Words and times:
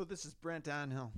Hello, 0.00 0.08
this 0.08 0.24
is 0.24 0.32
Brent 0.32 0.64
Anhill. 0.64 1.10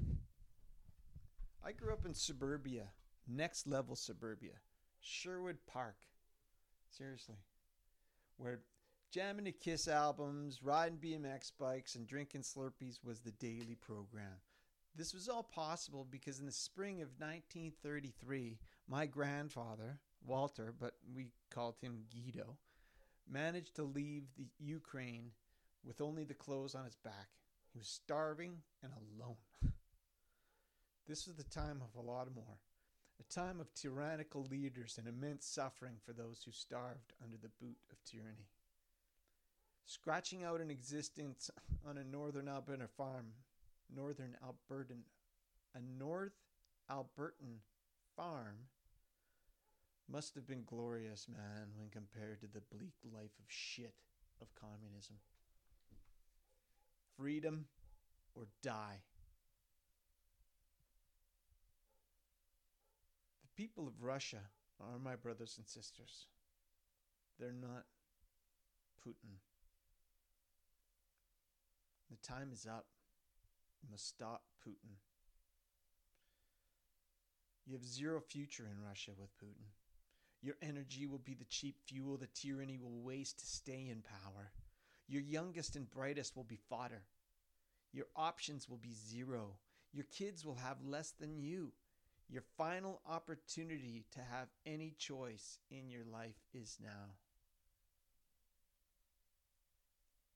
I 1.64 1.70
grew 1.70 1.92
up 1.92 2.04
in 2.04 2.14
suburbia, 2.14 2.88
next 3.28 3.68
level 3.68 3.94
suburbia, 3.94 4.54
Sherwood 5.00 5.58
Park. 5.68 5.94
Seriously. 6.90 7.36
Where 8.38 8.62
jamming 9.12 9.44
to 9.44 9.52
Kiss 9.52 9.86
albums, 9.86 10.64
riding 10.64 10.98
BMX 10.98 11.52
bikes, 11.56 11.94
and 11.94 12.08
drinking 12.08 12.40
Slurpees 12.40 12.98
was 13.04 13.20
the 13.20 13.30
daily 13.30 13.76
program. 13.80 14.40
This 14.96 15.14
was 15.14 15.28
all 15.28 15.44
possible 15.44 16.04
because 16.10 16.40
in 16.40 16.46
the 16.46 16.50
spring 16.50 17.02
of 17.02 17.20
1933, 17.20 18.58
my 18.88 19.06
grandfather, 19.06 20.00
Walter, 20.26 20.74
but 20.76 20.94
we 21.14 21.28
called 21.54 21.76
him 21.80 22.02
Gido, 22.12 22.56
managed 23.30 23.76
to 23.76 23.84
leave 23.84 24.24
the 24.36 24.48
Ukraine 24.58 25.30
with 25.84 26.00
only 26.00 26.24
the 26.24 26.34
clothes 26.34 26.74
on 26.74 26.84
his 26.84 26.96
back. 26.96 27.28
He 27.72 27.78
was 27.78 27.88
starving 27.88 28.58
and 28.82 28.92
alone. 28.92 29.36
this 31.08 31.26
was 31.26 31.36
the 31.36 31.44
time 31.44 31.80
of 31.80 31.94
Holodomor, 31.94 32.58
a 33.18 33.34
time 33.34 33.60
of 33.60 33.72
tyrannical 33.74 34.44
leaders 34.50 34.98
and 34.98 35.08
immense 35.08 35.46
suffering 35.46 35.96
for 36.04 36.12
those 36.12 36.42
who 36.44 36.52
starved 36.52 37.14
under 37.22 37.36
the 37.36 37.50
boot 37.60 37.78
of 37.90 38.04
tyranny. 38.04 38.48
Scratching 39.86 40.44
out 40.44 40.60
an 40.60 40.70
existence 40.70 41.50
on 41.88 41.96
a 41.96 42.04
northern 42.04 42.48
Alberta 42.48 42.88
farm, 42.88 43.32
northern 43.94 44.36
Albertan, 44.44 45.02
a 45.74 45.80
North 45.98 46.36
Albertan 46.90 47.60
farm 48.14 48.68
must 50.10 50.34
have 50.34 50.46
been 50.46 50.64
glorious, 50.66 51.26
man, 51.26 51.68
when 51.76 51.88
compared 51.88 52.40
to 52.40 52.46
the 52.46 52.60
bleak 52.76 52.94
life 53.14 53.38
of 53.38 53.46
shit 53.48 53.94
of 54.42 54.54
communism 54.54 55.16
freedom 57.22 57.66
or 58.34 58.48
die. 58.64 59.00
The 63.42 63.62
people 63.62 63.86
of 63.86 64.02
Russia 64.02 64.40
are 64.80 64.98
my 64.98 65.14
brothers 65.14 65.54
and 65.56 65.66
sisters. 65.68 66.26
They're 67.38 67.52
not 67.52 67.84
Putin. 69.06 69.38
The 72.10 72.16
time 72.26 72.50
is 72.52 72.66
up. 72.66 72.86
You 73.84 73.88
must 73.92 74.08
stop 74.08 74.42
Putin. 74.66 74.96
You 77.64 77.74
have 77.74 77.84
zero 77.84 78.20
future 78.20 78.66
in 78.68 78.84
Russia 78.84 79.12
with 79.16 79.30
Putin. 79.38 79.66
Your 80.42 80.56
energy 80.60 81.06
will 81.06 81.20
be 81.24 81.34
the 81.34 81.44
cheap 81.44 81.76
fuel 81.86 82.16
the 82.16 82.26
tyranny 82.34 82.78
will 82.82 83.00
waste 83.00 83.38
to 83.38 83.46
stay 83.46 83.88
in 83.88 84.02
power. 84.02 84.50
Your 85.12 85.20
youngest 85.20 85.76
and 85.76 85.90
brightest 85.90 86.34
will 86.34 86.44
be 86.44 86.58
fodder. 86.70 87.02
Your 87.92 88.06
options 88.16 88.66
will 88.66 88.78
be 88.78 88.94
zero. 88.94 89.56
Your 89.92 90.06
kids 90.06 90.42
will 90.42 90.54
have 90.54 90.78
less 90.82 91.10
than 91.20 91.36
you. 91.36 91.72
Your 92.30 92.44
final 92.56 93.02
opportunity 93.06 94.06
to 94.12 94.20
have 94.20 94.48
any 94.64 94.94
choice 94.96 95.58
in 95.70 95.90
your 95.90 96.06
life 96.10 96.40
is 96.54 96.78
now. 96.82 97.16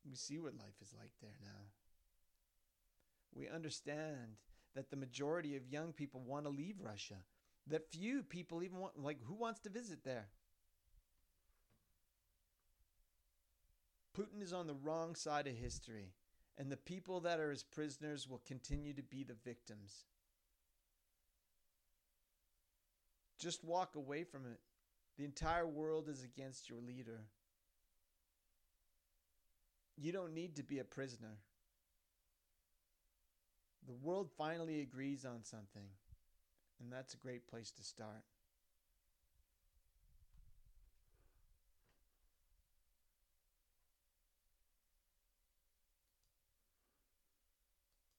We 0.07 0.15
see 0.15 0.39
what 0.39 0.59
life 0.59 0.77
is 0.83 0.93
like 0.93 1.13
there 1.23 1.39
now. 1.43 1.71
We 3.35 3.49
understand 3.49 4.37
that 4.75 4.91
the 4.91 4.97
majority 4.97 5.57
of 5.57 5.67
young 5.67 5.95
people 5.95 6.21
want 6.21 6.45
to 6.45 6.51
leave 6.51 6.83
Russia, 6.83 7.17
that 7.67 7.91
few 7.91 8.23
people 8.23 8.63
even 8.63 8.77
want, 8.77 9.03
like, 9.03 9.23
who 9.25 9.37
wants 9.37 9.61
to 9.61 9.71
visit 9.71 10.05
there? 10.05 10.27
Putin 14.17 14.43
is 14.43 14.53
on 14.53 14.67
the 14.67 14.75
wrong 14.75 15.15
side 15.15 15.47
of 15.47 15.55
history, 15.55 16.13
and 16.57 16.71
the 16.71 16.77
people 16.77 17.21
that 17.21 17.39
are 17.39 17.51
his 17.51 17.63
prisoners 17.63 18.29
will 18.29 18.41
continue 18.47 18.95
to 18.95 19.03
be 19.03 19.25
the 19.25 19.37
victims. 19.45 20.05
Just 23.39 23.63
walk 23.63 23.95
away 23.95 24.25
from 24.25 24.47
it. 24.47 24.59
The 25.19 25.25
entire 25.25 25.67
world 25.67 26.09
is 26.09 26.25
against 26.25 26.71
your 26.71 26.81
leader. 26.81 27.25
You 29.99 30.13
don't 30.13 30.35
need 30.35 30.57
to 30.57 30.63
be 30.63 30.79
a 30.79 30.85
prisoner. 30.85 31.39
The 33.87 33.95
world 33.95 34.31
finally 34.37 34.81
agrees 34.81 35.25
on 35.25 35.45
something, 35.45 35.89
and 36.81 36.91
that's 36.91 37.15
a 37.15 37.19
great 37.19 37.47
place 37.49 37.71
to 37.73 37.83
start. 37.83 38.25